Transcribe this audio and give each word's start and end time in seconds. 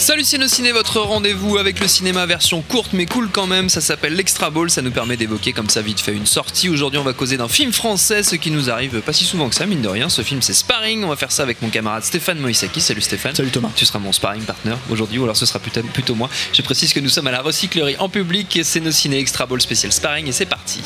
Salut 0.00 0.24
Ciné, 0.24 0.72
votre 0.72 0.98
rendez-vous 0.98 1.58
avec 1.58 1.78
le 1.78 1.86
cinéma 1.86 2.24
version 2.24 2.62
courte 2.62 2.94
mais 2.94 3.04
cool 3.04 3.28
quand 3.30 3.46
même. 3.46 3.68
Ça 3.68 3.82
s'appelle 3.82 4.14
l'Extra 4.14 4.48
Ball, 4.48 4.70
ça 4.70 4.80
nous 4.80 4.90
permet 4.90 5.18
d'évoquer 5.18 5.52
comme 5.52 5.68
ça 5.68 5.82
vite 5.82 6.00
fait 6.00 6.14
une 6.14 6.24
sortie. 6.24 6.70
Aujourd'hui, 6.70 6.98
on 6.98 7.02
va 7.02 7.12
causer 7.12 7.36
d'un 7.36 7.48
film 7.48 7.70
français, 7.70 8.22
ce 8.22 8.34
qui 8.34 8.50
nous 8.50 8.70
arrive 8.70 9.02
pas 9.02 9.12
si 9.12 9.24
souvent 9.24 9.50
que 9.50 9.54
ça, 9.54 9.66
mine 9.66 9.82
de 9.82 9.88
rien. 9.88 10.08
Ce 10.08 10.22
film, 10.22 10.40
c'est 10.40 10.54
Sparring. 10.54 11.04
On 11.04 11.08
va 11.08 11.16
faire 11.16 11.30
ça 11.30 11.42
avec 11.42 11.60
mon 11.60 11.68
camarade 11.68 12.02
Stéphane 12.02 12.38
Moïsaki. 12.38 12.80
Salut 12.80 13.02
Stéphane. 13.02 13.34
Salut 13.34 13.50
Thomas. 13.50 13.70
Tu 13.76 13.84
seras 13.84 13.98
mon 13.98 14.10
sparring 14.10 14.42
partner 14.42 14.74
aujourd'hui, 14.90 15.18
ou 15.18 15.24
alors 15.24 15.36
ce 15.36 15.44
sera 15.44 15.58
plutôt, 15.58 15.82
plutôt 15.82 16.14
moi. 16.14 16.30
Je 16.54 16.62
précise 16.62 16.94
que 16.94 17.00
nous 17.00 17.10
sommes 17.10 17.26
à 17.26 17.32
la 17.32 17.42
recyclerie 17.42 17.96
en 17.98 18.08
public 18.08 18.56
et 18.56 18.64
c'est 18.64 18.80
nos 18.80 18.92
ciné 18.92 19.18
Extra 19.18 19.44
Ball 19.44 19.60
spécial 19.60 19.92
Sparring 19.92 20.26
et 20.26 20.32
c'est 20.32 20.46
parti. 20.46 20.80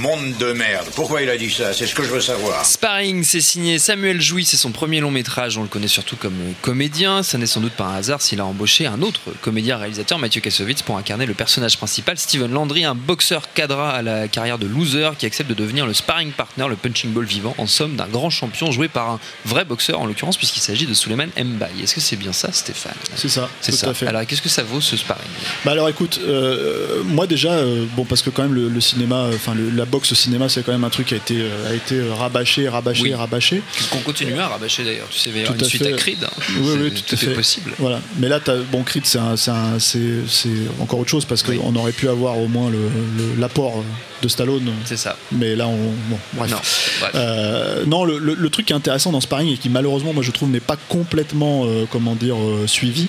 Monde 0.00 0.34
de 0.38 0.52
merde. 0.52 0.86
Pourquoi 0.94 1.20
il 1.20 1.28
a 1.28 1.36
dit 1.36 1.50
ça? 1.50 1.74
C'est 1.74 1.86
ce 1.86 1.94
que 1.94 2.02
je 2.02 2.08
veux 2.08 2.20
savoir. 2.22 2.64
Sparring, 2.64 3.22
c'est 3.22 3.42
signé 3.42 3.78
Samuel 3.78 4.20
Jouy, 4.20 4.46
c'est 4.46 4.56
son 4.56 4.70
premier 4.72 5.00
long 5.00 5.10
métrage, 5.10 5.58
on 5.58 5.62
le 5.62 5.68
connaît 5.68 5.88
surtout 5.88 6.16
comme 6.16 6.32
euh, 6.40 6.52
comédien, 6.62 7.22
ça 7.22 7.36
n'est 7.36 7.44
sans 7.46 7.60
doute 7.60 7.72
pas 7.74 7.84
un 7.84 7.96
hasard 7.96 8.22
s'il 8.22 8.40
a 8.40 8.46
embauché 8.46 8.86
un 8.86 9.02
autre 9.02 9.20
comédien 9.42 9.76
réalisateur, 9.76 10.18
Mathieu 10.18 10.40
Kassovitz, 10.40 10.80
pour 10.82 10.96
incarner 10.96 11.26
le 11.26 11.34
personnage 11.34 11.76
principal, 11.76 12.16
Steven 12.16 12.50
Landry, 12.50 12.84
un 12.84 12.94
boxeur 12.94 13.52
cadra 13.52 13.90
à 13.90 14.00
la 14.00 14.26
carrière 14.28 14.58
de 14.58 14.66
loser 14.66 15.10
qui 15.18 15.26
accepte 15.26 15.50
de 15.50 15.54
devenir 15.54 15.86
le 15.86 15.92
sparring 15.92 16.32
partner, 16.32 16.66
le 16.68 16.76
punching 16.76 17.10
ball 17.12 17.26
vivant, 17.26 17.54
en 17.58 17.66
somme 17.66 17.96
d'un 17.96 18.06
grand 18.08 18.30
champion 18.30 18.70
joué 18.72 18.88
par 18.88 19.10
un 19.10 19.20
vrai 19.44 19.66
boxeur 19.66 20.00
en 20.00 20.06
l'occurrence 20.06 20.38
puisqu'il 20.38 20.60
s'agit 20.60 20.86
de 20.86 20.94
Suleiman 20.94 21.28
Mbaye. 21.36 21.82
Est-ce 21.82 21.94
que 21.94 22.00
c'est 22.00 22.16
bien 22.16 22.32
ça 22.32 22.50
Stéphane? 22.52 22.94
C'est 23.16 23.28
ça, 23.28 23.50
C'est 23.60 23.72
tout 23.72 23.78
ça. 23.78 23.90
à 23.90 23.94
fait. 23.94 24.06
Alors 24.06 24.24
qu'est-ce 24.26 24.42
que 24.42 24.48
ça 24.48 24.62
vaut 24.62 24.80
ce 24.80 24.96
sparring? 24.96 25.28
Bah 25.64 25.72
alors 25.72 25.88
écoute, 25.90 26.20
euh, 26.24 27.02
moi 27.04 27.26
déjà, 27.26 27.52
euh, 27.52 27.84
bon 27.96 28.06
parce 28.06 28.22
que 28.22 28.30
quand 28.30 28.42
même 28.44 28.54
le, 28.54 28.68
le 28.70 28.80
cinéma, 28.80 29.26
enfin 29.34 29.54
le- 29.54 29.68
la 29.70 29.84
boxe 29.90 30.12
au 30.12 30.14
cinéma, 30.14 30.48
c'est 30.48 30.62
quand 30.64 30.72
même 30.72 30.84
un 30.84 30.90
truc 30.90 31.08
qui 31.08 31.14
a 31.14 31.16
été, 31.18 31.36
euh, 31.40 31.70
a 31.70 31.74
été 31.74 31.96
euh, 31.96 32.14
rabâché, 32.14 32.68
rabâché, 32.68 33.02
Oui. 33.02 33.14
rabâché. 33.14 33.62
Qu'on 33.90 33.98
continue 33.98 34.38
à 34.38 34.48
rabâcher 34.48 34.84
d'ailleurs, 34.84 35.08
tu 35.10 35.18
sais, 35.18 35.30
il 35.34 35.40
y 35.42 35.44
Tout 35.44 35.52
une 35.54 35.64
suite 35.64 35.82
fait. 35.84 35.92
à 35.92 35.96
Creed. 35.96 36.24
hein. 36.24 36.30
Oui, 36.60 36.72
oui, 36.80 36.92
tout, 36.92 37.14
à 37.14 37.18
fait. 37.18 37.34
possible. 37.34 37.72
Voilà. 37.78 38.00
Mais 38.18 38.28
là, 38.28 38.40
t'as- 38.40 38.56
bon, 38.70 38.82
Creed, 38.82 39.04
c'est 39.06 39.18
encore 39.18 40.98
autre 41.00 41.10
chose 41.10 41.24
parce 41.24 41.42
qu'on 41.42 41.52
Oui. 41.52 41.78
aurait 41.78 41.92
pu 41.92 42.08
avoir 42.08 42.38
au 42.38 42.48
moins 42.48 42.70
le- 42.70 42.78
le- 42.78 43.40
l'apport 43.40 43.82
de 44.22 44.28
Stallone. 44.28 44.70
C'est 44.84 44.96
ça. 44.98 45.16
Mais 45.32 45.56
là, 45.56 45.66
on, 45.66 45.76
bon, 45.76 46.18
bref. 46.34 46.50
Non, 46.50 46.56
bref. 47.00 47.10
Euh, 47.14 47.84
non, 47.86 48.04
le, 48.04 48.18
le- 48.18 48.34
le 48.34 48.50
truc 48.50 48.66
qui 48.66 48.72
est 48.72 48.76
intéressant 48.76 49.12
dans 49.12 49.20
Sparring 49.20 49.52
et 49.54 49.56
qui 49.56 49.68
malheureusement, 49.70 50.12
moi 50.12 50.22
je 50.22 50.30
trouve, 50.30 50.50
n'est 50.50 50.60
pas 50.60 50.76
complètement, 50.88 51.64
euh, 51.64 51.84
comment 51.90 52.14
dire, 52.14 52.36
euh, 52.36 52.66
suivi, 52.66 53.08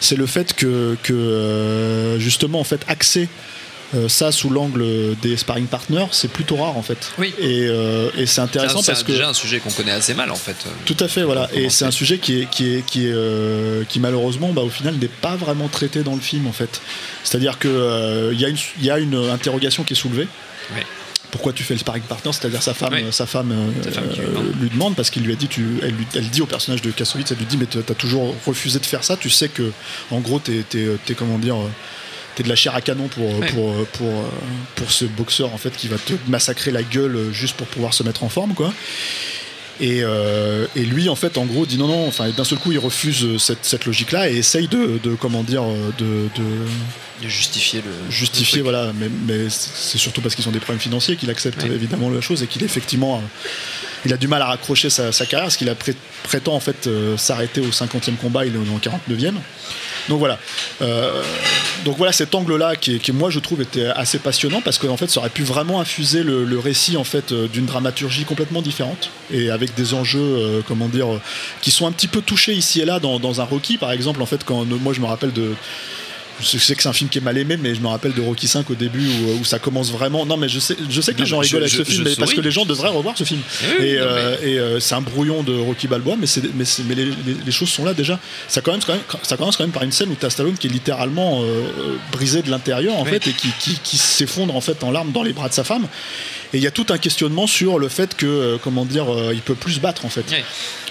c'est 0.00 0.16
le 0.16 0.26
fait 0.26 0.54
que, 0.54 0.96
que, 1.02 2.16
justement, 2.18 2.60
en 2.60 2.64
fait, 2.64 2.80
axer 2.88 3.28
euh, 3.94 4.08
ça 4.08 4.32
sous 4.32 4.50
l'angle 4.50 4.84
des 5.22 5.36
sparring 5.36 5.66
partners, 5.66 6.06
c'est 6.12 6.30
plutôt 6.30 6.56
rare 6.56 6.76
en 6.76 6.82
fait. 6.82 7.10
Oui. 7.18 7.32
Et, 7.38 7.66
euh, 7.68 8.10
et 8.18 8.26
c'est 8.26 8.40
intéressant 8.42 8.82
C'est 8.82 8.92
parce 8.92 8.98
c'est 9.00 9.06
que 9.06 9.12
déjà 9.12 9.28
un 9.28 9.34
sujet 9.34 9.60
qu'on 9.60 9.70
connaît 9.70 9.92
assez 9.92 10.12
mal 10.14 10.30
en 10.30 10.36
fait. 10.36 10.56
tout 10.84 10.96
à 11.00 11.08
fait, 11.08 11.22
voilà. 11.22 11.48
Et 11.54 11.70
c'est 11.70 11.84
un 11.86 11.90
sujet 11.90 12.18
qui 12.18 12.40
est, 12.42 12.50
qui 12.50 12.74
est, 12.74 12.84
qui 12.84 13.06
est, 13.06 13.12
euh, 13.14 13.84
qui 13.88 13.98
malheureusement, 14.00 14.52
bah, 14.52 14.62
au 14.62 14.68
final, 14.68 14.96
n'est 14.96 15.08
pas 15.08 15.36
vraiment 15.36 15.68
traité 15.68 16.02
dans 16.02 16.14
le 16.14 16.20
film, 16.20 16.46
en 16.46 16.52
fait. 16.52 16.80
C'est-à-dire 17.24 17.58
que 17.58 17.68
euh, 17.68 18.30
il 18.34 18.40
y, 18.40 18.44
a 18.44 18.48
une- 18.48 18.56
y 18.82 18.90
a 18.90 18.98
une 18.98 19.14
interrogation 19.30 19.84
qui 19.84 19.94
est 19.94 19.96
soulevée. 19.96 20.28
Oui. 20.74 20.82
Pourquoi 21.30 21.52
tu 21.52 21.62
fais 21.62 21.74
le 21.74 21.80
sparring 21.80 22.02
partner? 22.04 22.32
C'est-à-dire 22.32 22.62
sa 22.62 22.72
femme, 22.74 22.94
Oui. 22.94 23.04
sa 23.10 23.26
femme, 23.26 23.52
euh, 23.52 23.82
Sa 23.84 23.90
femme 23.90 24.08
qui 24.10 24.20
lui 24.20 24.26
euh, 24.26 24.30
demande. 24.30 24.60
lui 24.62 24.70
demande 24.70 24.96
parce 24.96 25.10
qu'il 25.10 25.22
lui 25.24 25.32
a 25.32 25.36
dit, 25.36 25.46
tu, 25.48 25.62
elle, 25.82 25.90
lui- 25.90 26.06
elle 26.14 26.28
dit 26.30 26.40
au 26.40 26.46
personnage 26.46 26.80
de 26.82 26.90
Kassovitz, 26.90 27.30
elle 27.32 27.38
lui 27.38 27.44
dit, 27.46 27.56
mais 27.58 27.66
t'as 27.66 27.94
toujours 27.94 28.34
refusé 28.46 28.78
de 28.78 28.86
faire 28.86 29.04
ça. 29.04 29.16
Tu 29.16 29.28
sais 29.30 29.48
que, 29.48 29.70
en 30.10 30.20
gros, 30.20 30.38
t'es, 30.40 30.64
comment 31.16 31.38
dire. 31.38 31.56
Euh, 32.38 32.42
T'es 32.42 32.44
de 32.44 32.48
la 32.48 32.56
chair 32.56 32.74
à 32.74 32.80
canon 32.80 33.08
pour, 33.08 33.40
pour, 33.40 33.86
pour, 33.94 34.06
euh, 34.06 34.28
pour 34.76 34.92
ce 34.92 35.04
boxeur 35.04 35.52
en 35.52 35.58
fait 35.58 35.76
qui 35.76 35.88
va 35.88 35.96
te 35.98 36.12
massacrer 36.28 36.70
la 36.70 36.82
gueule 36.82 37.16
euh, 37.16 37.32
juste 37.32 37.56
pour 37.56 37.66
pouvoir 37.66 37.94
se 37.94 38.04
mettre 38.04 38.22
en 38.22 38.28
forme 38.28 38.54
quoi. 38.54 38.72
Et, 39.80 40.00
euh, 40.02 40.66
et 40.74 40.84
lui, 40.84 41.08
en 41.08 41.14
fait, 41.14 41.38
en 41.38 41.44
gros, 41.44 41.64
dit 41.64 41.78
non, 41.78 41.86
non. 41.86 42.06
Enfin, 42.08 42.28
d'un 42.30 42.44
seul 42.44 42.58
coup, 42.58 42.72
il 42.72 42.78
refuse 42.78 43.24
euh, 43.24 43.38
cette, 43.38 43.64
cette 43.64 43.86
logique-là 43.86 44.28
et 44.28 44.38
essaye 44.38 44.66
de, 44.66 44.98
de 45.02 45.14
comment 45.14 45.42
dire, 45.44 45.62
euh, 45.62 45.90
de, 45.98 46.28
de 46.36 47.22
De 47.22 47.28
justifier 47.28 47.80
le. 47.82 47.92
justifier, 48.10 48.58
le 48.58 48.64
voilà. 48.64 48.92
Mais, 48.98 49.08
mais 49.26 49.48
c'est 49.48 49.98
surtout 49.98 50.20
parce 50.20 50.34
qu'ils 50.34 50.48
ont 50.48 50.52
des 50.52 50.58
problèmes 50.58 50.80
financiers 50.80 51.16
qu'il 51.16 51.30
accepte 51.30 51.62
évidemment 51.64 52.10
la 52.10 52.20
chose 52.20 52.42
et 52.42 52.48
qu'il 52.48 52.64
effectivement, 52.64 53.16
euh, 53.18 53.20
il 54.04 54.12
a 54.12 54.16
du 54.16 54.26
mal 54.26 54.42
à 54.42 54.46
raccrocher 54.46 54.90
sa, 54.90 55.12
sa 55.12 55.26
carrière 55.26 55.46
parce 55.46 55.56
qu'il 55.56 55.72
prétend 56.24 56.54
en 56.54 56.60
fait 56.60 56.88
euh, 56.88 57.16
s'arrêter 57.16 57.60
au 57.60 57.70
50e 57.70 58.16
combat, 58.16 58.46
il 58.46 58.54
est 58.54 58.58
au 58.58 58.64
49e. 58.64 59.34
Donc 60.08 60.18
voilà. 60.18 60.38
Euh, 60.82 61.22
donc 61.84 61.96
voilà 61.96 62.12
cet 62.12 62.34
angle-là 62.34 62.76
qui, 62.76 63.00
moi 63.12 63.30
je 63.30 63.38
trouve 63.38 63.62
était 63.62 63.86
assez 63.86 64.18
passionnant 64.18 64.60
parce 64.60 64.78
qu'en 64.78 64.96
fait 64.96 65.08
ça 65.08 65.20
aurait 65.20 65.30
pu 65.30 65.42
vraiment 65.42 65.80
infuser 65.80 66.22
le, 66.22 66.58
récit 66.58 66.96
en 66.96 67.04
euh, 67.32 67.46
d'une 67.48 67.66
dramaturgie 67.66 68.24
complètement 68.24 68.62
différente 68.62 69.10
et 69.30 69.50
avec 69.50 69.74
des 69.74 69.94
enjeux 69.94 70.18
euh, 70.20 70.60
comment 70.66 70.88
dire 70.88 71.06
qui 71.62 71.70
sont 71.70 71.86
un 71.86 71.92
petit 71.92 72.08
peu 72.08 72.20
touchés 72.20 72.52
ici 72.52 72.80
et 72.80 72.84
là 72.84 72.98
dans, 72.98 73.20
dans 73.20 73.40
un 73.40 73.44
Rocky 73.44 73.78
par 73.78 73.92
exemple 73.92 74.20
en 74.22 74.26
fait 74.26 74.44
quand 74.44 74.64
moi 74.64 74.92
je 74.92 75.00
me 75.00 75.06
rappelle 75.06 75.32
de 75.32 75.54
je 76.40 76.58
sais 76.58 76.74
que 76.74 76.82
c'est 76.82 76.88
un 76.88 76.92
film 76.92 77.10
qui 77.10 77.18
est 77.18 77.22
mal 77.22 77.36
aimé, 77.38 77.56
mais 77.56 77.74
je 77.74 77.80
me 77.80 77.88
rappelle 77.88 78.12
de 78.14 78.20
Rocky 78.20 78.46
5 78.48 78.70
au 78.70 78.74
début 78.74 79.06
où, 79.06 79.40
où 79.40 79.44
ça 79.44 79.58
commence 79.58 79.90
vraiment. 79.90 80.24
Non, 80.26 80.36
mais 80.36 80.48
je 80.48 80.58
sais, 80.60 80.76
je 80.88 81.00
sais 81.00 81.12
que 81.12 81.18
Non, 81.18 81.24
les 81.24 81.28
gens 81.30 81.38
rigolent 81.38 81.62
avec 81.62 81.72
ce 81.74 81.84
film, 81.84 82.04
mais 82.04 82.14
parce 82.16 82.32
que 82.34 82.40
les 82.40 82.50
gens 82.50 82.64
devraient 82.64 82.88
revoir 82.88 83.16
ce 83.18 83.24
film. 83.24 83.40
Oui, 83.80 83.86
et 83.86 83.98
euh, 83.98 84.36
et, 84.42 84.58
euh, 84.58 84.80
c'est 84.80 84.94
un 84.94 85.00
brouillon 85.00 85.42
de 85.42 85.52
Rocky 85.58 85.88
Balboa, 85.88 86.16
mais, 86.18 86.26
les, 86.88 86.94
les- 87.04 87.12
les 87.46 87.52
choses 87.52 87.68
sont 87.70 87.84
là 87.84 87.94
déjà. 87.94 88.18
Ça 88.48 88.60
commence 88.60 88.84
quand 88.84 88.92
même, 88.94 89.02
ça 89.22 89.36
commence 89.36 89.56
quand 89.56 89.64
même 89.64 89.72
par 89.72 89.82
une 89.82 89.92
scène 89.92 90.10
où 90.10 90.14
t'as 90.14 90.30
Stallone 90.30 90.56
qui 90.56 90.66
est 90.66 90.70
littéralement 90.70 91.42
euh, 91.42 91.96
brisé 92.12 92.42
de 92.42 92.50
l'intérieur 92.50 92.96
en 92.96 93.02
Oui. 93.04 93.10
fait 93.10 93.26
et 93.28 93.32
qui, 93.32 93.48
qui, 93.58 93.78
qui 93.82 93.96
s'effondre 93.98 94.54
en 94.56 94.60
fait 94.60 94.82
en 94.84 94.90
larmes 94.90 95.12
dans 95.12 95.22
les 95.22 95.32
bras 95.32 95.48
de 95.48 95.54
sa 95.54 95.64
femme. 95.64 95.86
Et 96.54 96.56
il 96.58 96.62
y 96.62 96.66
a 96.66 96.70
tout 96.70 96.86
un 96.90 96.98
questionnement 96.98 97.46
sur 97.46 97.78
le 97.78 97.88
fait 97.88 98.14
que, 98.16 98.26
euh, 98.26 98.56
comment 98.62 98.84
dire, 98.84 99.12
euh, 99.12 99.32
il 99.34 99.40
peut 99.40 99.54
plus 99.54 99.72
se 99.74 99.80
battre 99.80 100.04
en 100.04 100.08
fait. 100.08 100.24
Oui. 100.30 100.38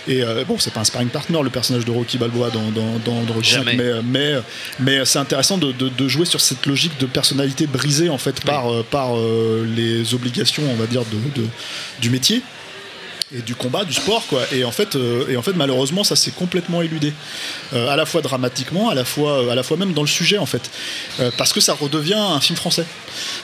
Et 0.07 0.23
euh, 0.23 0.44
bon, 0.45 0.57
c'est 0.57 0.73
pas 0.73 0.79
un 0.79 0.84
sparring 0.85 1.09
partner 1.09 1.40
le 1.44 1.50
personnage 1.50 1.84
de 1.85 1.91
Rocky 1.91 2.18
Balboa 2.18 2.50
dans, 2.50 2.72
dans, 2.72 2.97
dans, 3.06 3.23
dans 3.23 3.34
Rocky 3.34 3.50
Jamais. 3.51 3.72
5, 3.78 3.78
mais, 3.78 3.91
mais, 4.03 4.34
mais 4.79 5.06
c'est 5.06 5.19
intéressant 5.19 5.57
de, 5.57 5.72
de- 5.72 5.90
de 5.90 6.07
jouer 6.07 6.25
sur 6.25 6.40
cette 6.41 6.66
logique 6.66 6.97
de 7.00 7.06
personnalité 7.06 7.68
brisée 7.68 8.09
en 8.09 8.18
fait 8.18 8.40
par, 8.41 8.72
euh, 8.72 8.84
par 8.90 9.18
euh, 9.18 9.68
les 9.75 10.13
obligations, 10.13 10.63
on 10.72 10.75
va 10.75 10.85
dire, 10.88 11.01
de, 11.06 11.41
de- 11.41 11.47
du 12.01 12.09
métier 12.09 12.41
et 13.36 13.42
du 13.42 13.56
combat, 13.56 13.84
du 13.84 13.94
sport, 13.94 14.26
quoi. 14.28 14.42
Et 14.54 14.64
en 14.64 14.72
fait, 14.72 14.96
euh, 14.96 15.28
et 15.28 15.36
en 15.36 15.42
fait 15.42 15.52
malheureusement, 15.54 16.04
ça 16.06 16.16
s'est 16.16 16.32
complètement 16.32 16.82
éludé, 16.82 17.14
Euh, 17.74 17.90
à 17.90 17.98
la 17.98 18.06
fois 18.06 18.22
dramatiquement, 18.22 18.90
à 18.90 18.96
la 18.96 19.04
fois, 19.04 19.40
euh, 19.44 19.50
à 19.50 19.56
la 19.56 19.64
fois 19.64 19.76
même 19.76 19.92
dans 19.94 20.02
le 20.02 20.08
sujet, 20.08 20.38
en 20.38 20.46
fait, 20.46 20.70
Euh, 21.20 21.30
parce 21.38 21.52
que 21.52 21.60
ça 21.60 21.74
redevient 21.74 22.14
un 22.14 22.40
film 22.40 22.56
français. 22.56 22.86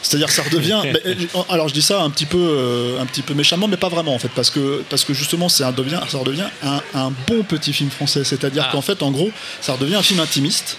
C'est-à-dire, 0.02 0.30
ça 0.32 0.44
redevient. 0.44 0.82
alors, 1.50 1.68
je 1.68 1.74
dis 1.74 1.82
ça 1.82 2.02
un 2.02 2.10
petit 2.10 2.26
peu, 2.26 2.98
un 3.02 3.06
petit 3.06 3.22
peu 3.24 3.34
méchamment, 3.34 3.68
mais 3.68 3.76
pas 3.78 3.90
vraiment, 3.90 4.14
en 4.16 4.20
fait, 4.20 4.32
parce 4.34 4.50
que, 4.50 4.84
parce 4.90 5.04
que 5.04 5.14
justement, 5.14 5.50
c'est 5.50 5.64
un 5.66 5.74
devient, 5.74 6.00
ça 6.08 6.18
redevient 6.20 6.48
un, 6.64 6.82
un 6.94 7.12
bon 7.28 7.44
petit 7.44 7.74
film 7.74 7.90
français. 7.90 8.24
C'est-à-dire 8.24 8.66
Ah. 8.68 8.72
qu'en 8.72 8.82
fait, 8.82 9.04
en 9.04 9.12
gros, 9.12 9.32
ça 9.62 9.74
redevient 9.74 9.96
un 9.96 10.04
film 10.04 10.19
intimiste. 10.22 10.78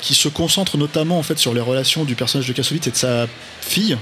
qui 0.00 0.14
se 0.14 0.28
concentre 0.28 0.76
notamment 0.76 1.18
en 1.18 1.24
fait 1.24 1.36
sur 1.36 1.52
les 1.52 1.60
relations 1.60 2.04
du 2.04 2.14
personnage 2.14 2.46
de 2.46 2.52
Kassovitz 2.52 2.86
et 2.86 2.90
de 2.92 2.96
sa 2.96 3.26
fille, 3.60 3.96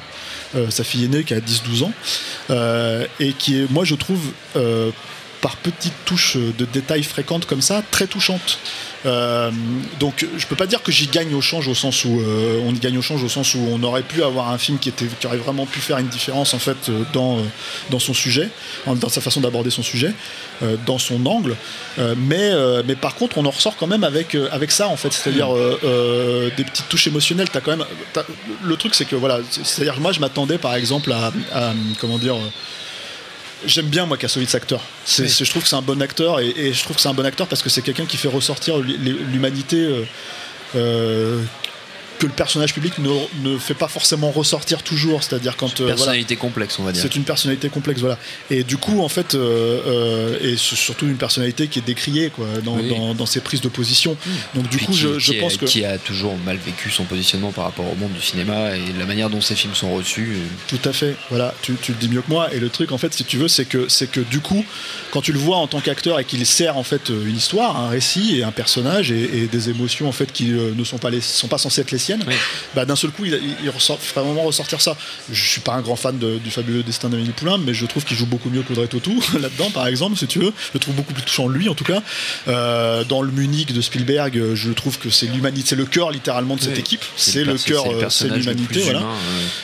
sa 0.70 0.84
fille 0.84 1.04
aînée 1.04 1.24
qui 1.24 1.34
a 1.34 1.40
10-12 1.40 1.84
ans, 1.84 1.92
euh, 2.50 3.06
et 3.20 3.32
qui 3.32 3.60
est, 3.60 3.70
moi 3.70 3.84
je 3.84 3.94
trouve, 3.94 4.20
euh, 4.56 4.90
par 5.40 5.56
petites 5.56 5.94
touches 6.04 6.36
de 6.36 6.64
détails 6.66 7.02
fréquentes 7.02 7.46
comme 7.46 7.62
ça, 7.62 7.82
très 7.90 8.06
touchante. 8.06 8.58
Euh, 9.06 9.50
donc 9.98 10.26
je 10.36 10.46
peux 10.46 10.56
pas 10.56 10.66
dire 10.66 10.82
que 10.82 10.92
j'y 10.92 11.06
gagne 11.06 11.34
au 11.34 11.40
change 11.40 11.66
au 11.68 11.74
sens 11.74 12.04
où 12.04 12.20
euh, 12.20 12.60
on 12.66 12.74
y 12.74 12.78
gagne 12.78 12.98
au 12.98 13.02
change 13.02 13.24
au 13.24 13.30
sens 13.30 13.54
où 13.54 13.66
on 13.72 13.82
aurait 13.82 14.02
pu 14.02 14.22
avoir 14.22 14.50
un 14.50 14.58
film 14.58 14.78
qui 14.78 14.90
était 14.90 15.06
qui 15.18 15.26
aurait 15.26 15.38
vraiment 15.38 15.64
pu 15.64 15.80
faire 15.80 15.96
une 15.96 16.08
différence 16.08 16.52
en 16.52 16.58
fait 16.58 16.76
euh, 16.90 17.04
dans 17.14 17.38
dans 17.88 17.98
son 17.98 18.12
sujet, 18.12 18.50
dans 18.86 19.08
sa 19.08 19.22
façon 19.22 19.40
d'aborder 19.40 19.70
son 19.70 19.82
sujet, 19.82 20.12
dans 20.86 20.98
son 20.98 21.24
angle. 21.24 21.56
Mais 22.16 22.52
mais 22.86 22.94
par 22.94 23.14
contre 23.14 23.38
on 23.38 23.46
en 23.46 23.50
ressort 23.50 23.76
quand 23.76 23.86
même 23.86 24.04
avec 24.04 24.34
avec 24.52 24.70
ça 24.70 24.88
en 24.88 24.96
fait, 24.96 25.12
c'est-à-dire 25.12 25.48
des 26.56 26.64
petites 26.64 26.88
touches 26.90 27.06
émotionnelles. 27.06 27.48
T'as 27.50 27.60
quand 27.60 27.74
même 27.76 27.86
le 28.62 28.76
truc 28.76 28.94
c'est 28.94 29.06
que 29.06 29.16
voilà, 29.16 29.40
c'est- 29.50 29.64
c'est-à-dire 29.64 29.98
moi 30.00 30.12
je 30.12 30.20
m'attendais 30.20 30.58
par 30.58 30.74
exemple 30.74 31.10
à, 31.12 31.32
à, 31.54 31.72
comment 32.00 32.18
dire. 32.18 32.36
J'aime 33.66 33.86
bien 33.86 34.06
moi 34.06 34.16
Kassovitz 34.16 34.54
acteur. 34.54 34.80
Oui. 35.18 35.28
je 35.28 35.50
trouve 35.50 35.62
que 35.62 35.68
c'est 35.68 35.76
un 35.76 35.82
bon 35.82 36.00
acteur 36.00 36.40
et, 36.40 36.48
et 36.56 36.72
je 36.72 36.82
trouve 36.82 36.96
que 36.96 37.02
c'est 37.02 37.08
un 37.08 37.14
bon 37.14 37.26
acteur 37.26 37.46
parce 37.46 37.62
que 37.62 37.68
c'est 37.68 37.82
quelqu'un 37.82 38.06
qui 38.06 38.16
fait 38.16 38.28
ressortir 38.28 38.78
l'hu- 38.78 38.96
l'humanité 39.30 39.76
euh, 39.84 40.04
euh, 40.76 41.42
que 42.20 42.26
le 42.26 42.32
personnage 42.32 42.72
public 42.74 42.98
ne, 42.98 43.10
ne 43.42 43.58
fait 43.58 43.74
pas 43.74 43.88
forcément 43.88 44.30
ressortir 44.30 44.82
toujours. 44.84 45.24
C'est-à-dire 45.24 45.56
quand 45.56 45.68
euh, 45.80 45.84
voilà, 45.84 45.94
Personnalité 45.96 46.36
complexe, 46.36 46.78
on 46.78 46.84
va 46.84 46.92
dire. 46.92 47.02
c'est 47.02 47.16
une 47.16 47.24
personnalité 47.24 47.68
complexe, 47.70 48.00
voilà. 48.00 48.18
Et 48.50 48.62
du 48.62 48.76
coup, 48.76 49.00
en 49.02 49.08
fait, 49.08 49.34
euh, 49.34 49.80
euh, 49.86 50.38
et 50.40 50.56
c'est 50.56 50.76
surtout 50.76 51.06
une 51.06 51.16
personnalité 51.16 51.66
qui 51.66 51.78
est 51.80 51.82
décriée 51.86 52.30
quoi, 52.30 52.46
dans, 52.64 52.76
Oui. 52.76 52.88
dans- 52.88 53.14
dans 53.14 53.26
ses 53.26 53.40
prises 53.40 53.60
de 53.62 53.68
position. 53.68 54.16
Donc 54.54 54.68
du 54.68 54.76
Puis 54.76 54.86
coup, 54.86 54.92
qui, 54.92 54.98
je, 54.98 55.18
je 55.18 55.32
qui 55.32 55.38
pense 55.38 55.54
a, 55.54 55.56
que 55.58 55.64
qui 55.64 55.84
a 55.84 55.98
toujours 55.98 56.36
mal 56.44 56.56
vécu 56.58 56.90
son 56.90 57.04
positionnement 57.04 57.52
par 57.52 57.64
rapport 57.64 57.86
au 57.90 57.94
monde 57.96 58.12
du 58.12 58.20
cinéma 58.22 58.76
et 58.76 58.80
la 58.98 59.06
manière 59.06 59.30
dont 59.30 59.40
ses 59.40 59.54
films 59.56 59.74
sont 59.74 59.94
reçus. 59.94 60.32
euh, 60.36 60.46
Tout 60.76 60.88
à 60.88 60.92
fait, 60.92 61.16
voilà, 61.30 61.54
tu, 61.62 61.74
tu 61.80 61.92
le 61.92 61.98
dis 61.98 62.08
mieux 62.08 62.20
que 62.22 62.30
moi. 62.30 62.52
Et 62.52 62.60
le 62.60 62.68
truc, 62.68 62.92
en 62.92 62.98
fait, 62.98 63.14
si 63.14 63.24
tu 63.24 63.38
veux, 63.38 63.48
c'est 63.48 63.64
que, 63.64 63.88
c'est 63.88 64.10
que 64.10 64.20
du 64.20 64.40
coup, 64.40 64.64
quand 65.10 65.22
tu 65.22 65.32
le 65.32 65.38
vois 65.38 65.56
en 65.56 65.66
tant 65.66 65.80
qu'acteur 65.80 66.20
et 66.20 66.24
qu'il 66.24 66.44
sert 66.44 66.76
en 66.76 66.82
fait 66.84 67.08
une 67.08 67.36
histoire, 67.36 67.76
un 67.78 67.88
récit 67.88 68.36
et 68.38 68.42
un 68.44 68.52
personnage 68.52 69.10
et, 69.10 69.22
et 69.42 69.46
des 69.46 69.70
émotions 69.70 70.08
en 70.08 70.12
fait 70.12 70.32
qui 70.32 70.52
euh, 70.52 70.72
ne 70.76 70.84
sont 70.84 70.98
pas, 70.98 71.08
les, 71.10 71.20
sont 71.20 71.48
pas 71.48 71.58
censées 71.58 71.80
être 71.80 71.90
les 71.92 71.98
siennes, 71.98 72.09
Oui. 72.26 72.34
bah, 72.74 72.84
d'un 72.84 72.96
seul 72.96 73.10
coup, 73.10 73.24
il, 73.24 73.34
il, 73.34 73.64
il 73.64 73.70
ressort, 73.70 73.98
vraiment 74.14 74.42
ressortir 74.42 74.80
ça. 74.80 74.96
Je 75.32 75.42
suis 75.48 75.60
pas 75.60 75.72
un 75.74 75.80
grand 75.80 75.96
fan 75.96 76.18
de- 76.18 76.38
du 76.38 76.50
fabuleux 76.50 76.82
destin 76.82 77.08
d'Amélie 77.08 77.30
Poulain, 77.30 77.58
mais 77.58 77.74
je 77.74 77.86
trouve 77.86 78.04
qu'il 78.04 78.16
joue 78.16 78.26
beaucoup 78.26 78.50
mieux 78.50 78.62
qu'Audrey 78.62 78.86
Tautou 78.86 79.22
là-dedans, 79.40 79.70
par 79.70 79.86
exemple, 79.86 80.16
si 80.18 80.26
tu 80.26 80.38
veux. 80.38 80.52
Je 80.68 80.70
le 80.74 80.80
trouve 80.80 80.94
beaucoup 80.94 81.12
plus 81.14 81.22
touchant 81.22 81.48
lui, 81.48 81.68
en 81.68 81.74
tout 81.74 81.84
cas. 81.84 82.02
Euh, 82.48 83.04
dans 83.04 83.22
le 83.22 83.30
Munich 83.30 83.72
de 83.72 83.80
Spielberg, 83.80 84.54
je 84.54 84.70
trouve 84.72 84.98
que 84.98 85.10
c'est 85.10 85.26
l'humanité, 85.26 85.70
c'est 85.70 85.76
le 85.76 85.86
cœur 85.86 86.10
littéralement 86.10 86.56
de 86.56 86.60
cette 86.60 86.74
Oui. 86.74 86.80
équipe. 86.80 87.04
C'est 87.16 87.44
le 87.44 87.56
cœur, 87.58 87.84
c'est 88.10 88.30
euh, 88.30 88.36
l'humanité, 88.36 88.80
voilà. 88.80 89.00
humain, 89.00 89.14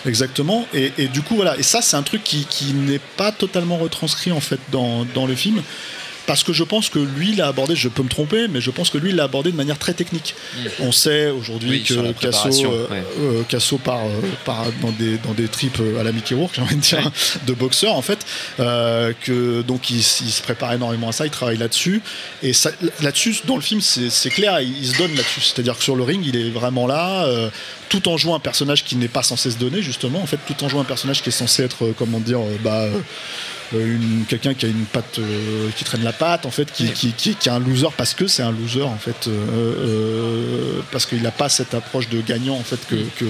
Exactement. 0.06 0.66
Et, 0.74 0.92
et 0.98 1.08
du 1.08 1.22
coup, 1.22 1.36
voilà. 1.36 1.56
Et 1.58 1.62
ça, 1.62 1.82
c'est 1.82 1.96
un 1.96 2.02
truc 2.02 2.22
qui, 2.24 2.46
qui 2.48 2.72
n'est 2.72 3.00
pas 3.16 3.32
totalement 3.32 3.76
retranscrit 3.76 4.32
en 4.32 4.40
fait 4.40 4.60
dans, 4.72 5.04
dans 5.14 5.26
le 5.26 5.34
film. 5.34 5.62
Parce 6.26 6.42
que 6.42 6.52
je 6.52 6.64
pense 6.64 6.88
que 6.88 6.98
lui 6.98 7.34
l'a 7.36 7.48
abordé, 7.48 7.76
je 7.76 7.88
peux 7.88 8.02
me 8.02 8.08
tromper, 8.08 8.48
mais 8.48 8.60
je 8.60 8.70
pense 8.70 8.90
que 8.90 8.98
lui 8.98 9.10
il 9.10 9.16
l'a 9.16 9.24
abordé 9.24 9.52
de 9.52 9.56
manière 9.56 9.78
très 9.78 9.94
technique. 9.94 10.34
On 10.80 10.92
sait 10.92 11.30
aujourd'hui 11.30 11.66
Mm. 11.66 11.70
Oui, 11.70 11.82
que 11.82 12.12
Casso, 12.12 12.64
euh, 12.66 12.86
ouais. 12.88 13.02
euh, 13.20 13.42
Casso 13.48 13.78
part, 13.78 14.04
euh, 14.06 14.20
part 14.44 14.66
dans 14.82 14.90
des 14.92 15.18
dans 15.18 15.32
des 15.34 15.48
trips 15.48 15.80
euh, 15.80 16.00
à 16.00 16.02
la 16.04 16.12
Mickey 16.12 16.34
Rourke, 16.34 16.52
j'ai 16.56 16.62
envie 16.62 16.76
de 16.76 16.80
dire, 16.80 17.10
de 17.46 17.52
boxeur 17.52 17.94
en 17.94 18.02
fait. 18.02 18.18
Euh, 18.60 19.12
que 19.20 19.62
donc 19.62 19.90
il, 19.90 20.02
se 20.02 20.42
prépare 20.42 20.72
énormément 20.72 21.08
à 21.08 21.12
ça, 21.12 21.24
il 21.26 21.30
travaille 21.30 21.56
là-dessus. 21.58 22.02
Et 22.42 22.52
là-dessus, 23.02 23.36
dans 23.46 23.56
le 23.56 23.62
film, 23.62 23.80
c'est 23.80 24.30
clair, 24.30 24.60
il, 24.60 24.76
il 24.78 24.86
se 24.86 24.98
donne 24.98 25.14
là-dessus. 25.14 25.40
C'est-à-dire 25.40 25.76
que 25.76 25.82
sur 25.84 25.96
le 25.96 26.02
ring, 26.02 26.24
il 26.26 26.36
est 26.36 26.50
vraiment 26.50 26.86
là. 26.86 27.26
euh, 27.26 27.50
tout 27.88 28.08
en 28.08 28.16
jouant 28.16 28.34
un 28.34 28.40
personnage 28.40 28.82
qui 28.82 28.96
n'est 28.96 29.06
pas 29.06 29.22
censé 29.22 29.48
se 29.48 29.58
donner 29.58 29.80
justement 29.80 30.20
en 30.20 30.26
fait 30.26 30.40
tout 30.44 30.64
en 30.64 30.68
jouant 30.68 30.80
un 30.80 30.84
personnage 30.84 31.22
qui 31.22 31.28
est 31.28 31.32
censé 31.32 31.62
être 31.62 31.94
comment 31.96 32.18
dire 32.18 32.40
bah 32.64 32.88
une- 33.72 34.24
quelqu'un 34.28 34.54
qui 34.54 34.66
a 34.66 34.68
une 34.68 34.84
patte 34.84 35.18
euh, 35.18 35.68
qui 35.76 35.84
traîne 35.84 36.02
la 36.04 36.12
patte 36.12 36.46
en 36.46 36.50
fait 36.50 36.70
qui, 36.72 36.90
qui, 36.92 37.12
qui- 37.12 37.34
qui 37.34 37.48
est 37.48 37.52
un 37.52 37.58
loser 37.58 37.88
parce 37.96 38.14
que 38.14 38.26
c'est 38.26 38.42
un 38.42 38.52
loser 38.52 38.82
en 38.82 38.96
fait 38.96 39.26
euh, 39.28 39.30
euh, 39.30 40.80
parce 40.92 41.06
qu'il 41.06 41.22
n'a 41.22 41.30
pas 41.30 41.48
cette 41.48 41.74
approche 41.74 42.08
de 42.08 42.20
gagnant 42.20 42.54
en 42.54 42.62
fait 42.62 42.78
que, 42.88 42.96
que, 43.18 43.24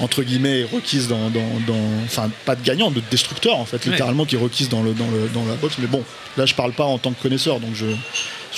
entre 0.00 0.22
guillemets 0.22 0.60
est 0.60 0.64
requise 0.64 1.08
dans, 1.08 1.30
dans, 1.30 1.40
dans- 1.66 2.02
enfin 2.04 2.30
pas 2.44 2.54
de 2.56 2.62
gagnant 2.64 2.90
de 2.90 3.02
destructeur 3.10 3.56
en 3.56 3.64
fait 3.64 3.84
Ouais. 3.84 3.92
littéralement 3.92 4.24
qui 4.26 4.36
est 4.36 4.38
requise 4.38 4.68
dans 4.68 4.82
le 4.82 4.92
dans 4.92 5.10
le 5.10 5.28
dans 5.32 5.44
la 5.46 5.54
boxe. 5.54 5.74
Mais 5.78 5.86
bon 5.86 6.02
là 6.36 6.46
je 6.46 6.54
parle 6.54 6.72
pas 6.72 6.84
en 6.84 6.98
tant 6.98 7.12
que 7.12 7.22
connaisseur 7.22 7.58
donc 7.60 7.70
je 7.74 7.86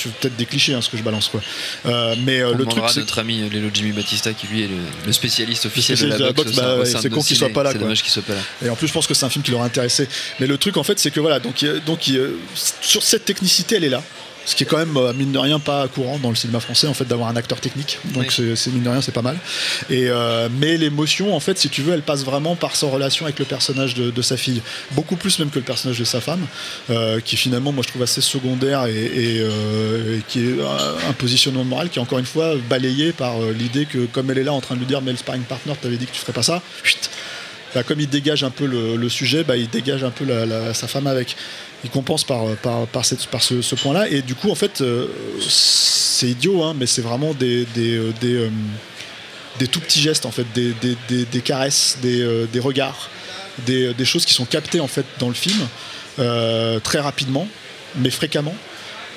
suis 0.01 0.11
peut-être 0.11 0.37
des 0.37 0.47
clichés 0.47 0.75
hein, 0.75 0.81
ce 0.81 0.89
que 0.89 0.97
je 0.97 1.03
balance 1.03 1.29
quoi 1.29 1.41
Euh, 1.87 2.15
mais 2.25 2.41
euh, 2.41 2.55
le 2.55 2.65
truc 2.67 2.85
c'est 2.89 3.01
notre 3.01 3.19
ami 3.19 3.43
euh, 3.43 3.49
Lélo 3.49 3.69
Jimmy 3.73 3.93
Batista 3.93 4.33
qui 4.33 4.47
lui 4.47 4.63
est 4.63 4.69
le, 4.69 4.77
le 5.07 5.13
spécialiste 5.13 5.67
officiel 5.67 5.97
spécialiste 5.97 6.19
de 6.21 6.25
la 6.25 6.33
boxe. 6.33 6.53
bah 6.57 6.79
ouais, 6.79 6.85
c'est 6.85 7.11
con 7.11 7.21
qu'il 7.23 7.37
soit 7.37 7.49
pas 7.51 7.63
là, 7.63 7.73
C'est 7.73 7.79
dommage 7.79 8.03
qu'il 8.03 8.13
soit 8.13 8.23
pas 8.23 8.35
là. 8.35 8.41
Et 8.65 8.69
en 8.71 8.77
plus, 8.77 8.89
je 8.89 8.93
pense 8.93 9.07
que 9.07 9.15
c'est 9.15 9.27
un 9.27 9.31
film 9.31 9.43
qui 9.45 9.51
leur 9.51 9.63
intéressé. 9.63 10.09
Mais 10.41 10.47
le 10.47 10.59
truc, 10.59 10.77
en 10.77 10.83
fait, 10.83 10.99
c'est 10.99 11.11
que 11.11 11.21
voilà, 11.21 11.39
donc, 11.41 11.65
sur 12.81 13.03
cette 13.03 13.25
technicité, 13.25 13.77
elle 13.77 13.85
est 13.85 13.89
là. 13.89 14.03
Ce 14.47 14.55
qui 14.55 14.65
est 14.65 14.67
quand 14.67 14.77
même, 14.79 14.97
euh, 14.97 15.13
mine 15.15 15.33
de 15.33 15.39
rien, 15.39 15.59
pas 15.59 15.89
courant 15.89 16.19
dans 16.19 16.29
le 16.31 16.35
cinéma 16.35 16.61
français, 16.61 16.87
en 16.87 16.95
fait, 16.95 17.05
d'avoir 17.07 17.29
un 17.29 17.37
acteur 17.37 17.61
technique. 17.61 17.99
Donc, 18.15 18.33
Oui. 18.39 18.55
c'est- 18.57 18.71
mine 18.71 18.83
de 18.83 18.89
rien, 18.91 19.01
c'est 19.01 19.13
pas 19.13 19.23
mal. 19.23 19.37
Et, 19.91 20.09
euh, 20.09 20.49
mais 20.61 20.77
l'émotion, 20.77 21.35
en 21.35 21.41
fait, 21.41 21.59
si 21.59 21.69
tu 21.69 21.83
veux, 21.83 21.95
elle 21.95 22.03
passe 22.03 22.25
vraiment 22.25 22.55
par 22.57 22.77
sa 22.77 22.87
relation 22.89 23.25
avec 23.27 23.39
le 23.39 23.45
personnage 23.45 23.95
de, 23.95 24.11
de 24.11 24.23
sa 24.23 24.37
fille. 24.37 24.61
Beaucoup 24.93 25.17
plus 25.17 25.39
même 25.39 25.51
que 25.51 25.59
le 25.59 25.65
personnage 25.65 25.99
de 25.99 26.05
sa 26.05 26.21
femme, 26.21 26.47
euh, 26.91 27.21
qui 27.21 27.37
finalement, 27.37 27.73
moi, 27.73 27.83
je 27.85 27.89
trouve 27.89 28.03
assez 28.03 28.21
secondaire 28.21 28.87
et, 28.87 28.93
et, 28.95 29.39
euh, 29.41 30.19
et 30.19 30.23
qui 30.29 30.41
est 30.41 30.53
un, 30.61 31.09
un 31.11 31.13
positionnement 31.15 31.65
moral 31.65 31.89
qui 31.89 31.99
est 31.99 32.03
encore 32.03 32.19
une 32.19 32.27
fois 32.27 32.55
balayé 32.69 33.13
par 33.13 33.41
l'idée 33.41 33.87
que, 33.87 34.07
comme 34.07 34.31
elle 34.31 34.39
est 34.39 34.45
là 34.45 34.53
en 34.53 34.61
train 34.61 34.75
de 34.75 34.81
lui 34.81 34.87
dire, 34.87 35.01
mais 35.01 35.13
le 35.13 35.19
sparring 35.19 35.43
partner, 35.45 35.73
t'avais 35.81 35.97
dit 35.97 36.07
que 36.07 36.13
tu 36.13 36.21
ferais 36.21 36.33
pas 36.33 36.43
ça, 36.43 36.63
chut, 36.83 36.99
bah, 37.75 37.83
comme 37.83 38.01
il 38.01 38.09
dégage 38.09 38.45
un 38.45 38.51
peu 38.51 38.67
le, 38.67 39.09
sujet, 39.09 39.43
bah, 39.43 39.57
il 39.57 39.69
dégage 39.69 40.05
un 40.05 40.11
peu 40.11 40.25
sa 40.73 40.87
femme 40.87 41.07
avec. 41.07 41.37
Il 41.83 41.91
compense 41.91 42.25
par, 42.25 42.47
ce, 43.05 43.75
point-là. 43.75 44.09
Et 44.09 44.23
du 44.23 44.35
coup, 44.35 44.51
en 44.51 44.55
fait, 44.55 44.81
euh, 44.81 45.07
c'est 45.41 46.29
idiot, 46.29 46.63
hein, 46.63 46.75
mais 46.79 46.87
c'est 46.87 47.03
vraiment 47.03 47.35
des, 47.35 47.67
euh, 47.77 48.13
euh, 48.25 48.49
des 49.59 49.67
tout 49.67 49.81
petits 49.81 50.01
gestes, 50.01 50.25
en 50.25 50.31
fait, 50.31 50.47
des, 50.55 51.41
caresses, 51.43 51.99
des, 52.01 52.61
regards, 52.61 53.11
des, 53.67 54.05
choses 54.05 54.25
qui 54.25 54.35
sont 54.35 54.47
captées 54.47 54.81
en 54.81 54.89
fait 54.89 55.05
dans 55.19 55.29
le 55.29 55.35
film 55.35 55.67
très 56.17 57.01
rapidement, 57.01 57.49
mais 57.97 58.11
fréquemment 58.11 58.55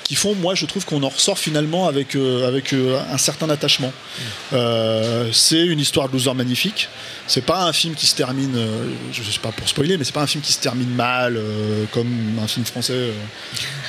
qui 0.08 0.14
font, 0.14 0.34
moi, 0.34 0.54
je 0.54 0.64
trouve 0.64 0.86
qu'on 0.86 1.02
en 1.02 1.10
ressort 1.10 1.38
finalement 1.38 1.86
avec, 1.86 2.16
euh, 2.16 2.48
avec 2.48 2.72
euh, 2.72 2.98
un 3.12 3.18
certain 3.18 3.50
attachement. 3.50 3.92
Euh, 4.54 5.28
c'est 5.34 5.66
une 5.66 5.78
histoire 5.80 6.08
de 6.08 6.14
loser 6.14 6.32
magnifique. 6.32 6.88
C'est 7.26 7.44
pas 7.44 7.64
un 7.64 7.74
film 7.74 7.94
qui 7.94 8.06
se 8.06 8.14
termine, 8.16 8.56
je 9.12 9.22
sais 9.22 9.38
pas 9.38 9.52
pour 9.52 9.68
spoiler, 9.68 9.98
mais 9.98 10.04
c'est 10.04 10.14
pas 10.14 10.22
un 10.22 10.26
film 10.26 10.42
qui 10.42 10.54
se 10.54 10.60
termine 10.60 10.88
mal, 10.88 11.38
comme 11.92 12.38
un 12.42 12.46
film 12.48 12.64
français 12.64 13.10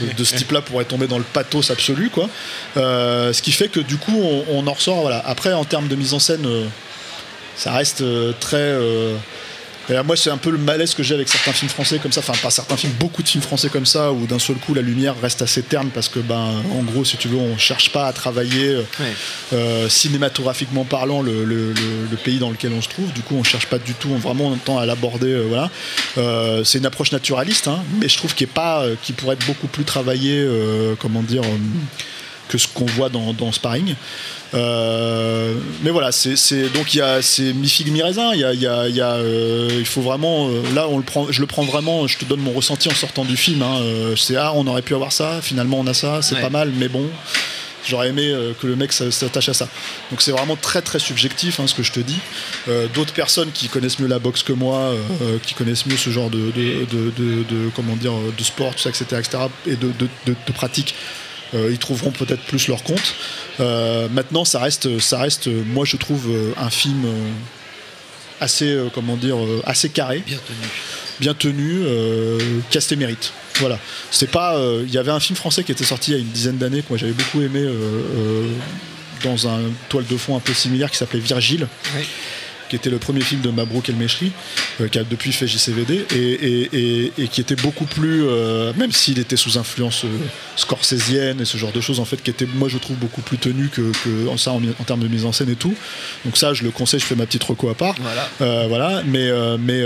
de- 0.01 0.24
ce 0.25 0.36
type-là 0.36 0.60
pourrait 0.62 0.83
tomber 0.83 1.07
dans 1.07 1.18
le 1.19 1.24
pathos 1.24 1.71
absolu, 1.71 2.10
quoi. 2.10 2.30
Ce 2.75 3.42
qui 3.42 3.54
fait 3.54 3.69
que 3.69 3.80
du 3.80 3.95
coup, 3.95 4.19
on, 4.21 4.44
on 4.57 4.68
en 4.68 4.74
ressort. 4.74 5.00
Voilà. 5.00 5.24
Après, 5.25 5.54
en 5.54 5.63
termes 5.63 5.88
de 5.88 5.95
mise 5.95 6.13
en 6.13 6.19
scène, 6.19 6.45
ça 7.56 7.71
reste 7.71 8.04
très. 8.42 8.77
Et 9.89 9.94
là, 9.94 10.03
moi, 10.03 10.15
c'est 10.15 10.30
un 10.30 10.38
peu 10.38 10.50
le 10.51 10.57
malaise 10.57 10.94
que 10.94 11.03
j'ai 11.03 11.15
avec 11.15 11.27
certains 11.30 11.51
films 11.53 11.69
français 11.69 12.00
comme 12.00 12.12
ça, 12.12 12.21
enfin 12.21 12.33
pas 12.41 12.50
certains 12.50 12.77
films, 12.77 12.94
beaucoup 13.00 13.24
de 13.24 13.27
films 13.27 13.44
français 13.44 13.69
comme 13.69 13.86
ça, 13.86 14.12
où 14.12 14.25
d'un 14.27 14.39
seul 14.39 14.57
coup 14.57 14.74
la 14.74 14.81
lumière 14.81 15.15
reste 15.21 15.41
assez 15.41 15.63
terne 15.63 15.89
parce 15.89 16.07
que, 16.09 16.19
ben, 16.19 16.53
en 16.77 16.83
gros, 16.83 17.03
si 17.06 17.18
tu 17.18 17.27
veux, 17.27 17.38
on 17.38 17.57
cherche 17.57 17.91
pas 17.91 18.07
à 18.07 18.13
travailler 18.13 18.68
euh, 18.69 18.83
Ouais. 19.00 19.13
euh, 19.53 19.89
cinématographiquement 19.89 20.83
parlant 20.86 21.21
le, 21.21 21.44
le- 21.44 21.74
le- 21.74 22.07
le 22.12 22.18
pays 22.18 22.39
dans 22.39 22.50
lequel 22.51 22.71
on 22.77 22.81
se 22.81 22.89
trouve. 22.89 23.12
Du 23.13 23.21
coup, 23.21 23.36
on 23.36 23.44
cherche 23.44 23.65
pas 23.68 23.80
du 23.80 23.94
tout, 23.94 24.09
on 24.13 24.18
vraiment 24.18 24.56
temps 24.57 24.77
à 24.77 24.86
l'aborder. 24.86 25.27
euh, 25.31 25.45
voilà, 25.47 25.69
Euh, 26.18 26.63
c'est 26.63 26.77
une 26.80 26.85
approche 26.85 27.12
naturaliste, 27.12 27.68
hein, 27.68 27.80
mais 28.00 28.09
je 28.09 28.18
trouve 28.18 28.33
qu'il 28.35 28.45
est 28.45 28.51
pas, 28.51 28.83
qui 29.03 29.13
pourrait 29.13 29.35
être 29.35 29.45
beaucoup 29.47 29.68
plus 29.68 29.83
travaillé, 29.85 30.39
euh, 30.39 30.95
comment 31.00 31.21
dire. 31.24 31.42
Que 32.50 32.57
ce 32.57 32.68
qu'on 32.68 32.86
voit 32.86 33.07
dans, 33.10 33.31
dans 33.31 33.51
Sparring. 33.54 33.96
Euh, 34.56 35.54
mais 35.83 35.92
voilà, 35.92 36.12
c'est 36.12 36.33
donc 36.73 36.94
il 36.94 36.97
y 36.97 37.02
a 37.02 37.21
c'est 37.21 37.54
mi 37.54 37.69
figue 37.69 37.92
mi 37.92 38.02
raisin. 38.02 38.31
Il 38.33 38.40
y 38.40 38.44
a, 38.45 38.54
il 38.54 38.59
y 38.62 38.68
a- 38.68 38.88
il 38.90 38.95
y 38.95 39.02
a, 39.02 39.14
euh, 39.14 39.69
il 39.78 39.85
faut 39.85 40.02
vraiment 40.02 40.50
euh, 40.50 40.62
là 40.73 40.88
on 40.90 40.97
le 40.97 41.04
prend, 41.04 41.28
je 41.31 41.40
le 41.40 41.47
prends 41.47 41.64
vraiment. 41.64 42.07
Je 42.07 42.18
te 42.18 42.26
donne 42.26 42.40
mon 42.42 42.52
ressenti 42.54 42.90
en 42.90 42.94
sortant 42.95 43.23
du 43.26 43.38
film. 43.38 43.62
Hein, 43.62 43.78
euh, 43.81 44.16
c'est 44.16 44.35
ah 44.35 44.52
on 44.56 44.66
aurait 44.68 44.81
pu 44.81 44.95
avoir 44.95 45.12
ça. 45.12 45.40
Finalement 45.42 45.80
on 45.80 45.88
a 45.88 45.94
ça. 45.94 46.21
C'est 46.21 46.35
Ouais. 46.35 46.42
pas 46.42 46.50
mal, 46.50 46.71
mais 46.76 46.90
bon. 46.90 47.06
J'aurais 47.88 48.09
aimé 48.09 48.35
que 48.62 48.68
le 48.68 48.76
mec 48.76 48.92
s'attache 48.92 49.47
à 49.50 49.54
ça. 49.54 49.68
Donc 50.12 50.21
c'est 50.21 50.31
vraiment 50.31 50.57
très 50.57 50.81
très 50.81 51.00
subjectif 51.00 51.59
hein, 51.62 51.66
ce 51.66 51.73
que 51.73 51.81
je 51.81 51.94
te 51.94 52.02
dis. 52.02 52.18
D'autres 52.94 53.14
personnes 53.14 53.52
qui 53.54 53.69
connaissent 53.69 54.00
mieux 54.00 54.07
la 54.07 54.19
boxe 54.19 54.44
que 54.44 54.52
moi, 54.52 54.92
qui 55.44 55.54
connaissent 55.54 55.85
mieux 55.85 55.95
ce 55.97 56.09
genre 56.09 56.30
de, 56.30 56.52
de, 56.52 56.85
de- 57.18 57.69
comment 57.78 57.95
dire 57.95 58.12
de 58.38 58.44
sport, 58.44 58.76
tout 58.76 58.81
ça, 58.81 58.90
etc., 58.90 59.06
etc., 59.19 59.38
et 59.66 59.76
de, 59.78 59.88
de, 59.88 60.07
de, 60.28 60.35
de 60.45 60.52
pratique, 60.54 60.94
euh, 60.94 61.29
ils 61.53 61.77
trouveront 61.79 62.11
peut-être 62.11 62.41
plus 62.44 62.68
leur 62.68 62.83
compte. 62.83 63.15
Euh, 63.59 64.07
maintenant, 64.11 64.45
ça 64.45 64.59
reste, 64.59 64.99
ça 64.99 65.19
reste, 65.19 65.47
euh, 65.47 65.63
moi 65.65 65.85
je 65.85 65.97
trouve 65.97 66.27
euh, 66.29 66.51
un 66.57 66.69
film 66.69 67.03
euh, 67.06 67.29
assez, 68.41 68.69
euh, 68.71 68.87
comment 68.94 69.18
dire, 69.18 69.37
euh, 69.37 69.61
assez 69.65 69.89
carré, 69.89 70.23
Bien 70.25 70.37
tenu. 70.37 70.57
bien 71.19 71.33
tenu, 71.33 71.81
euh, 71.85 72.39
qui 72.69 72.77
a 72.77 72.81
ses 72.81 72.95
mérites. 72.95 73.33
Voilà. 73.59 73.77
C'est 74.11 74.31
pas. 74.31 74.56
euh, 74.57 74.83
Il 74.87 74.94
y 74.94 74.97
avait 74.97 75.11
un 75.11 75.19
film 75.19 75.35
français 75.35 75.63
qui 75.63 75.71
était 75.73 75.83
sorti 75.83 76.11
il 76.11 76.13
y 76.13 76.18
a 76.18 76.21
une 76.21 76.29
dizaine 76.29 76.57
d'années 76.57 76.81
que 76.81 76.87
moi 76.89 76.97
j'avais 76.97 77.11
beaucoup 77.13 77.41
aimé. 77.41 77.59
euh, 77.59 77.73
euh, 78.18 78.47
dans 79.25 79.49
un 79.49 79.59
toile 79.89 80.06
de 80.06 80.15
fond 80.15 80.37
un 80.37 80.39
peu 80.39 80.53
similaire 80.53 80.89
qui 80.89 80.95
s'appelait 80.95 81.19
Virgile. 81.19 81.68
Qui 82.69 82.76
était 82.76 82.90
le 82.90 82.99
premier 82.99 83.21
film 83.21 83.42
de 83.42 83.49
Mabrouk 83.49 83.90
El 83.90 83.95
Meshri, 83.95 84.31
euh, 84.80 84.88
qui 84.88 84.99
a 84.99 85.04
depuis 85.04 85.31
fait 85.31 85.47
JCVD, 85.47 86.06
et, 86.14 86.16
et- 86.18 86.69
et- 87.06 87.14
et 87.18 87.28
qui 87.28 87.42
était 87.42 87.56
beaucoup 87.56 87.85
plus, 87.85 88.23
euh, 88.26 88.71
même 88.78 88.92
s'il 88.92 89.19
était 89.19 89.35
sous 89.35 89.57
influence 89.57 90.06
euh, 90.06 90.07
scorsésienne 90.56 91.42
et 91.42 91.45
ce 91.45 91.57
genre 91.57 91.71
de 91.71 91.81
choses, 91.81 91.99
en 91.99 92.06
fait, 92.06 92.21
qui 92.21 92.30
était, 92.30 92.45
moi 92.56 92.69
je 92.69 92.78
trouve, 92.78 92.97
beaucoup 92.97 93.21
plus 93.21 93.38
tenu 93.38 93.69
que, 93.69 93.92
ça 94.38 94.52
en, 94.52 94.61
en 94.64 94.83
termes 94.85 94.99
de 95.02 95.07
mise 95.07 95.26
en 95.26 95.31
scène 95.31 95.49
et 95.49 95.56
tout. 95.56 95.73
Donc 96.26 96.38
ça, 96.38 96.54
je 96.54 96.64
le 96.64 96.71
conseille, 96.71 96.99
je 96.99 97.06
fais 97.06 97.16
ma 97.16 97.26
petite 97.26 97.44
reco 97.44 97.69
à 97.69 97.76
part. 97.76 97.95
Voilà. 97.99 98.68
Voilà, 98.68 99.02
mais, 99.06 99.30
mais, 99.59 99.81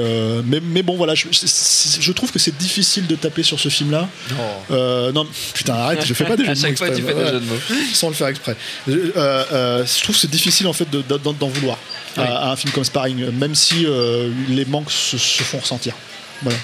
mais, 0.46 0.60
mais 0.62 0.84
bon, 0.84 0.96
voilà, 0.98 1.16
je, 1.16 2.12
trouve 2.12 2.32
que 2.32 2.40
c'est 2.40 2.58
difficile 2.58 3.08
de 3.08 3.16
taper 3.16 3.44
sur 3.44 3.60
ce 3.60 3.70
film-là. 3.70 4.10
Non, 4.70 5.26
putain, 5.54 5.74
arrête, 5.74 6.06
je 6.06 6.14
fais 6.14 6.26
pas 6.26 6.36
des 6.36 6.46
jeux 6.46 6.54
de 6.54 6.60
mots 6.60 6.62
chaque 6.68 6.78
fois, 6.78 6.88
tu 6.90 6.96
exprès, 6.98 7.14
fais 7.14 7.20
des 7.20 7.26
ouais, 7.26 7.32
jeux 7.34 7.40
de 7.40 7.46
mots. 7.46 7.60
Sans 7.94 8.10
le 8.10 8.14
faire 8.16 8.28
exprès. 8.28 8.56
Je 8.88 10.04
trouve 10.04 10.16
que 10.16 10.22
c'est 10.22 10.30
difficile 10.32 10.68
en 10.68 10.74
fait 10.74 10.90
de- 10.90 11.02
de- 11.02 11.18
d'en 11.18 11.48
vouloir 11.48 11.78
à 12.18 12.52
un 12.52 12.56
film 12.56 12.72
comme 12.74 12.84
Sparring, 12.84 13.32
même 13.32 13.56
si 13.56 13.86
euh, 13.86 14.30
les 14.50 14.66
manques 14.66 14.92
se, 14.92 15.18
se 15.18 15.44
font 15.44 15.60
ressentir. 15.60 15.94
Voilà. 16.42 16.58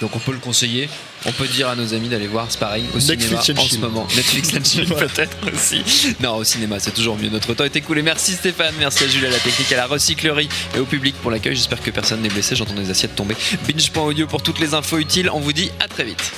Donc 0.00 0.14
on 0.14 0.18
peut 0.18 0.32
le 0.32 0.38
conseiller. 0.38 0.88
On 1.26 1.32
peut 1.32 1.48
dire 1.48 1.68
à 1.68 1.74
nos 1.74 1.94
amis 1.94 2.08
d'aller 2.08 2.28
voir, 2.28 2.46
pareil, 2.60 2.84
au 2.94 2.98
Netflix 2.98 3.24
cinéma 3.44 3.60
and 3.60 3.64
en 3.64 3.68
ce 3.68 3.76
moment. 3.78 4.06
Netflix 4.14 4.54
and 4.54 4.94
peut-être 4.98 5.36
aussi. 5.52 5.82
Non, 6.20 6.36
au 6.36 6.44
cinéma, 6.44 6.78
c'est 6.78 6.92
toujours 6.92 7.16
mieux. 7.16 7.28
Notre 7.28 7.54
temps 7.54 7.64
est 7.64 7.74
écoulé. 7.74 8.02
Merci 8.02 8.34
Stéphane, 8.34 8.74
merci 8.78 9.04
à 9.04 9.08
Jules 9.08 9.26
à 9.26 9.30
la 9.30 9.38
technique, 9.38 9.72
à 9.72 9.76
la 9.76 9.86
recyclerie 9.86 10.48
et 10.76 10.78
au 10.78 10.84
public 10.84 11.16
pour 11.20 11.30
l'accueil. 11.30 11.56
J'espère 11.56 11.82
que 11.82 11.90
personne 11.90 12.20
n'est 12.22 12.28
blessé. 12.28 12.54
J'entends 12.54 12.74
des 12.74 12.90
assiettes 12.90 13.16
tomber. 13.16 13.34
Binge.audio 13.66 14.26
pour 14.28 14.42
toutes 14.42 14.60
les 14.60 14.74
infos 14.74 14.98
utiles. 14.98 15.28
On 15.30 15.40
vous 15.40 15.52
dit 15.52 15.70
à 15.80 15.88
très 15.88 16.04
vite. 16.04 16.32